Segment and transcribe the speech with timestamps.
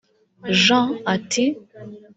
[0.61, 1.43] Jean ati